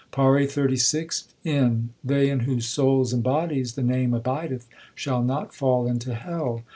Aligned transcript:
PAURI 0.11 0.47
XXXVI 0.47 1.25
N. 1.45 1.89
They 2.03 2.31
in 2.31 2.39
whose 2.39 2.65
souls 2.65 3.13
and 3.13 3.21
bodies 3.21 3.75
the 3.75 3.83
Name 3.83 4.15
abideth 4.15 4.65
Shall 4.95 5.21
not 5.21 5.53
fall 5.53 5.85
into 5.85 6.15
hell. 6.15 6.63